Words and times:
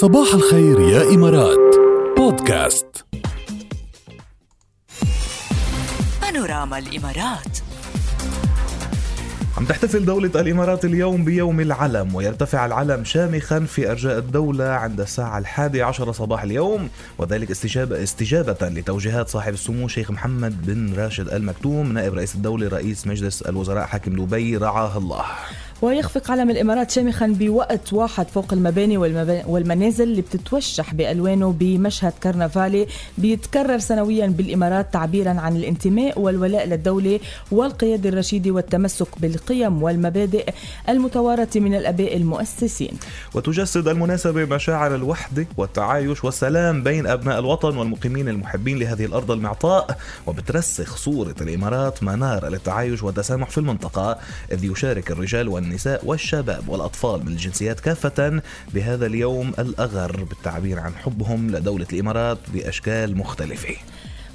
صباح 0.00 0.34
الخير 0.34 0.80
يا 0.80 1.14
إمارات. 1.14 1.76
بودكاست. 2.16 3.04
بانوراما 6.22 6.78
الإمارات. 6.78 7.58
عم 9.58 9.64
تحتفل 9.64 10.04
دولة 10.04 10.40
الإمارات 10.40 10.84
اليوم 10.84 11.24
بيوم 11.24 11.60
العلم 11.60 12.14
ويرتفع 12.14 12.66
العلم 12.66 13.04
شامخا 13.04 13.60
في 13.60 13.90
أرجاء 13.90 14.18
الدولة 14.18 14.64
عند 14.64 15.00
الساعة 15.00 15.38
الحادية 15.38 15.84
عشر 15.84 16.12
صباح 16.12 16.42
اليوم 16.42 16.88
وذلك 17.18 17.50
استجابة, 17.50 18.02
استجابة 18.02 18.68
لتوجيهات 18.68 19.28
صاحب 19.28 19.52
السمو 19.52 19.88
شيخ 19.88 20.10
محمد 20.10 20.66
بن 20.66 20.94
راشد 20.94 21.28
المكتوم 21.28 21.92
نائب 21.92 22.14
رئيس 22.14 22.34
الدولة 22.34 22.68
رئيس 22.68 23.06
مجلس 23.06 23.42
الوزراء 23.42 23.86
حاكم 23.86 24.24
دبي 24.24 24.56
رعاه 24.56 24.98
الله. 24.98 25.24
ويخفق 25.82 26.30
علم 26.30 26.50
الإمارات 26.50 26.90
شامخا 26.90 27.26
بوقت 27.26 27.92
واحد 27.92 28.28
فوق 28.28 28.52
المباني 28.52 28.96
والمنازل 29.46 30.04
اللي 30.04 30.22
بتتوشح 30.22 30.94
بألوانه 30.94 31.54
بمشهد 31.58 32.12
كرنفالي 32.22 32.86
بيتكرر 33.18 33.78
سنويا 33.78 34.26
بالإمارات 34.26 34.92
تعبيرا 34.92 35.30
عن 35.30 35.56
الانتماء 35.56 36.18
والولاء 36.20 36.66
للدولة 36.66 37.20
والقيادة 37.50 38.08
الرشيدة 38.08 38.50
والتمسك 38.50 39.08
بالقيم 39.20 39.82
والمبادئ 39.82 40.48
المتوارثة 40.88 41.60
من 41.60 41.74
الأباء 41.74 42.16
المؤسسين. 42.16 42.92
وتجسد 43.34 43.88
المناسبة 43.88 44.44
مشاعر 44.44 44.94
الوحدة 44.94 45.46
والتعايش 45.56 46.24
والسلام 46.24 46.82
بين 46.82 47.06
أبناء 47.06 47.38
الوطن 47.38 47.76
والمقيمين 47.76 48.28
المحبين 48.28 48.78
لهذه 48.78 49.04
الأرض 49.04 49.30
المعطاء 49.30 49.98
وبترسخ 50.26 50.96
صورة 50.96 51.34
الإمارات 51.40 52.02
منار 52.02 52.48
للتعايش 52.48 53.02
والتسامح 53.02 53.50
في 53.50 53.58
المنطقة 53.58 54.18
إذ 54.52 54.64
يشارك 54.64 55.10
الرجال 55.10 55.48
والنساء 55.48 55.69
النساء 55.70 56.06
والشباب 56.06 56.68
والأطفال 56.68 57.20
من 57.20 57.28
الجنسيات 57.28 57.80
كافة 57.80 58.42
بهذا 58.74 59.06
اليوم 59.06 59.52
الأغر 59.58 60.24
بالتعبير 60.24 60.80
عن 60.80 60.94
حبهم 60.94 61.50
لدولة 61.50 61.86
الإمارات 61.92 62.38
بأشكال 62.54 63.16
مختلفة. 63.16 63.76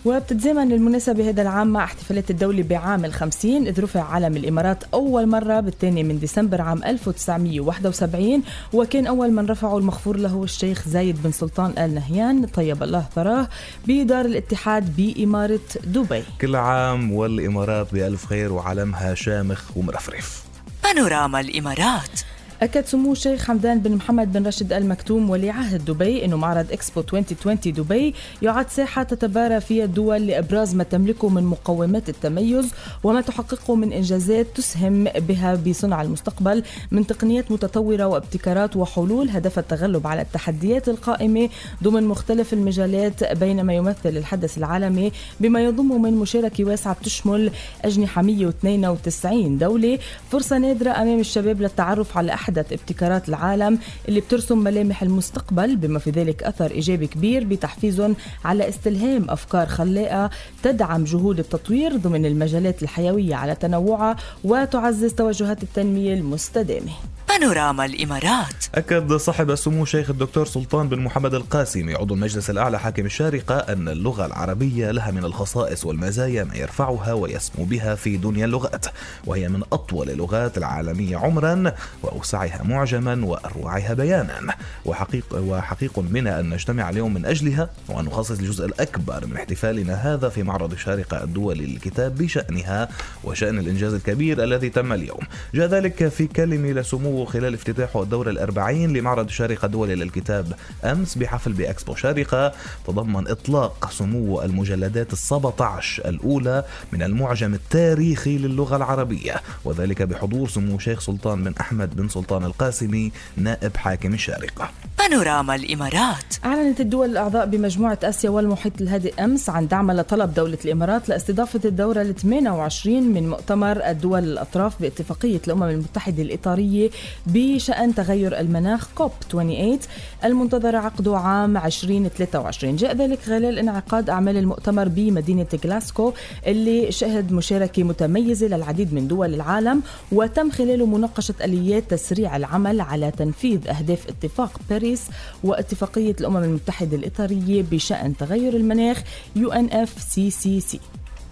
وبتتزامن 0.06 0.72
المناسبة 0.72 1.30
هذا 1.30 1.42
العام 1.42 1.68
مع 1.68 1.84
احتفالات 1.84 2.32
الدولة 2.32 2.64
بعام 2.64 3.06
الخمسين 3.06 3.68
إذ 3.68 3.84
رفع 3.84 4.04
علم 4.04 4.38
الإمارات 4.38 4.84
أول 4.94 5.28
مرة 5.28 5.60
بالثاني 5.60 6.04
من 6.04 6.20
ديسمبر 6.20 6.62
عام 6.62 6.84
1971 6.84 8.44
وكان 8.74 9.08
أول 9.08 9.32
من 9.32 9.46
رفعه 9.46 9.78
المغفور 9.78 10.18
له 10.18 10.44
الشيخ 10.44 10.88
زايد 10.88 11.24
بن 11.24 11.32
سلطان 11.32 11.74
آل 11.78 11.94
نهيان 11.96 12.46
طيب 12.46 12.84
الله 12.84 13.06
ثراه 13.16 13.48
بدار 13.88 14.26
الاتحاد 14.26 14.96
بإمارة 14.96 15.60
دبي. 15.84 16.24
كل 16.42 16.56
عام 16.56 17.12
والإمارات 17.12 17.94
بألف 17.94 18.26
خير 18.26 18.54
وعلمها 18.54 19.14
شامخ 19.14 19.78
ومرفرف. 19.78 20.55
بانوراما 20.86 21.40
الإمارات. 21.40 22.35
أكد 22.62 22.86
سمو 22.86 23.12
الشيخ 23.12 23.44
حمدان 23.46 23.80
بن 23.80 23.92
محمد 23.96 24.34
بن 24.34 24.48
رشد 24.48 24.74
المكتوم 24.74 25.30
ولي 25.30 25.50
عهد 25.50 25.86
دبي 25.86 26.26
أنه 26.26 26.38
معرض 26.38 26.72
إكسبو 26.72 27.00
2020 27.00 27.58
دبي 27.66 28.14
يعد 28.42 28.70
ساحة 28.70 29.04
تتبارى 29.04 29.60
فيها 29.62 29.86
الدول 29.86 30.28
لإبراز 30.28 30.76
ما 30.76 30.84
تملكه 30.84 31.30
من 31.30 31.44
مقومات 31.44 32.10
التميز 32.10 32.72
وما 33.04 33.22
تحققه 33.22 33.76
من 33.76 33.94
إنجازات 33.94 34.48
تسهم 34.56 35.04
بها 35.04 35.56
بصنع 35.56 36.02
المستقبل 36.02 36.64
من 36.92 37.08
تقنيات 37.08 37.52
متطورة 37.52 38.04
وابتكارات 38.06 38.76
وحلول 38.76 39.30
هدف 39.30 39.60
التغلب 39.60 40.08
على 40.08 40.22
التحديات 40.22 40.90
القائمة 40.90 41.50
ضمن 41.84 42.04
مختلف 42.04 42.54
المجالات 42.54 43.24
بينما 43.38 43.74
يمثل 43.74 44.18
الحدث 44.18 44.58
العالمي 44.58 45.12
بما 45.40 45.64
يضم 45.64 46.02
من 46.02 46.14
مشاركة 46.14 46.64
واسعة 46.66 46.96
بتشمل 47.02 47.52
أجنحة 47.86 48.22
192 48.22 49.58
دولة 49.58 50.00
فرصة 50.32 50.58
نادرة 50.58 50.92
أمام 50.92 51.20
الشباب 51.20 51.62
للتعرف 51.62 52.18
على 52.18 52.45
أحدث 52.46 52.74
ابتكارات 52.74 53.30
العالم 53.30 53.80
اللي 54.08 54.20
بترسم 54.20 54.58
ملامح 54.58 55.02
المستقبل 55.02 55.76
بما 55.76 56.00
في 56.00 56.10
ذلك 56.10 56.44
أثر 56.44 56.72
إيجابي 56.72 57.08
كبير 57.08 57.44
بتحفيزهم 57.44 58.16
على 58.46 58.70
استلهام 58.70 59.30
أفكار 59.30 59.68
خلاقة 59.68 60.30
تدعم 60.64 61.04
جهود 61.04 61.40
التطوير 61.40 61.98
ضمن 61.98 62.26
المجالات 62.26 62.84
الحيوية 62.84 63.36
على 63.36 63.56
تنوعها 63.56 64.16
وتعزز 64.44 65.14
توجهات 65.14 65.64
التنمية 65.64 66.14
المستدامة. 66.14 66.92
بانوراما 67.40 67.86
الإمارات. 67.86 68.66
أكد 68.76 69.14
صاحب 69.14 69.52
السمو 69.52 69.86
شيخ 69.86 70.10
الدكتور 70.10 70.46
سلطان 70.46 70.90
بن 70.90 71.00
محمد 71.00 71.34
القاسمي 71.34 71.96
عضو 71.96 72.14
المجلس 72.14 72.50
الأعلى 72.50 72.80
حاكم 72.80 73.06
الشارقة 73.06 73.56
أن 73.56 73.90
اللغة 73.90 74.26
العربية 74.26 74.92
لها 74.92 75.12
من 75.12 75.26
الخصائص 75.26 75.86
والمزايا 75.86 76.44
ما 76.44 76.56
يرفعها 76.56 77.14
ويسمو 77.14 77.66
بها 77.66 77.96
في 77.96 78.18
دنيا 78.18 78.46
اللغات 78.46 78.86
وهي 79.26 79.50
من 79.50 79.62
أطول 79.74 80.10
اللغات 80.10 80.58
العالمية 80.58 81.18
عمرا 81.18 81.74
وأوسعها 82.04 82.64
معجما 82.64 83.26
وأروعها 83.26 83.94
بيانا. 83.94 84.56
وحقيق, 84.86 85.26
وحقيق 85.34 86.00
بنا 86.00 86.40
أن 86.40 86.50
نجتمع 86.50 86.90
اليوم 86.90 87.14
من 87.14 87.26
أجلها 87.26 87.70
وأن 87.90 88.06
نخصص 88.06 88.40
الجزء 88.40 88.66
الأكبر 88.66 89.26
من 89.26 89.36
احتفالنا 89.38 89.94
هذا 89.94 90.30
في 90.30 90.44
معرض 90.44 90.72
الشارقة 90.72 91.24
الدولي 91.24 91.66
للكتاب 91.66 92.18
بشأنها 92.18 92.90
وشأن 93.24 93.60
الإنجاز 93.60 93.94
الكبير 93.94 94.44
الذي 94.44 94.70
تم 94.70 94.94
اليوم. 94.94 95.22
جاء 95.54 95.68
ذلك 95.68 96.08
في 96.08 96.28
كلمة 96.28 96.72
لسمو 96.72 97.25
خلال 97.26 97.54
افتتاحه 97.54 98.04
الدورة 98.04 98.30
الأربعين 98.30 98.98
لمعرض 98.98 99.30
شارقة 99.30 99.66
الدولي 99.66 99.96
للكتاب 99.96 100.54
أمس 100.84 101.16
بحفل 101.16 101.54
بأكسبو. 101.54 101.96
شارقة 101.96 102.54
تضمن 102.88 103.28
إطلاق 103.28 103.92
سمو 103.92 104.42
المجلدات 104.42 105.14
السبعة 105.14 105.56
عشر 105.60 106.10
الأولى 106.10 106.64
من 106.92 107.04
المعجم 107.04 107.54
التاريخي 107.54 108.38
للغة 108.38 108.76
العربية 108.76 109.42
وذلك 109.66 110.02
بحضور 110.02 110.50
سمو 110.50 110.80
شيخ 110.80 111.00
سلطان 111.00 111.44
بن 111.44 111.54
أحمد 111.62 111.96
بن 111.96 112.10
سلطان 112.10 112.44
القاسمي 112.46 113.12
نائب 113.38 113.78
حاكم 113.78 114.14
الشارقة 114.14 114.70
بانوراما 115.00 115.56
الإمارات. 115.56 116.34
أعلنت 116.46 116.80
الدول 116.80 117.10
الأعضاء 117.10 117.46
بمجموعة 117.46 118.00
آسيا 118.04 118.30
والمحيط 118.30 118.82
الهادئ 118.82 119.24
أمس 119.24 119.50
عن 119.50 119.68
دعمها 119.68 119.96
لطلب 119.96 120.34
دولة 120.34 120.58
الإمارات 120.66 121.10
لاستضافة 121.10 121.60
الدورة 121.66 122.02
ال 122.02 122.16
28 122.16 123.04
من 123.04 123.30
مؤتمر 123.30 123.90
الدول 123.90 124.24
الأطراف 124.24 124.82
باتفاقية 124.82 125.42
الأمم 125.48 125.64
المتحدة 125.64 126.24
الإطارية 126.24 126.90
بشأن 127.26 127.96
تغير 127.96 128.40
المناخ 128.40 128.88
كوب 128.96 129.12
28 129.32 129.80
المنتظر 130.24 130.76
عقده 130.76 131.18
عام 131.18 131.58
2023 131.58 132.76
جاء 132.76 132.96
ذلك 132.96 133.20
خلال 133.20 133.60
انعقاد 133.60 134.10
أعمال 134.10 134.38
المؤتمر 134.38 134.88
بمدينة 134.88 135.48
غلاسكو 135.66 136.14
اللي 136.48 136.92
شهد 136.92 137.32
مشاركة 137.32 137.84
متميزة 137.84 138.48
للعديد 138.48 138.94
من 138.94 139.08
دول 139.08 139.34
العالم 139.34 139.82
وتم 140.12 140.52
خلاله 140.52 140.86
مناقشة 140.86 141.34
آليات 141.44 141.84
تسريع 141.92 142.36
العمل 142.36 142.82
على 142.82 143.12
تنفيذ 143.12 143.68
أهداف 143.68 144.08
اتفاق 144.08 144.60
باريس 144.70 145.02
واتفاقية 145.44 146.16
الأمم 146.20 146.38
المتحدة 146.44 146.98
الإطارية 146.98 147.64
بشأن 147.72 148.18
تغير 148.18 148.56
المناخ 148.56 149.04
UNFCCC 149.38 150.78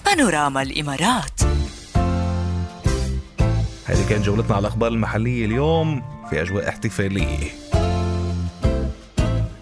بانوراما 0.06 0.62
الإمارات. 0.62 1.63
هذه 4.04 4.10
كانت 4.10 4.26
جولتنا 4.26 4.56
على 4.56 4.62
الأخبار 4.62 4.92
المحلية 4.92 5.46
اليوم 5.46 6.02
في 6.30 6.42
أجواء 6.42 6.70
احتفالية. 6.70 7.50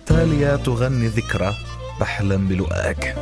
تاليا 0.05 0.55
تغني 0.55 1.07
ذكرى 1.07 1.53
بحلم 1.99 2.47
بلقاك 2.47 3.15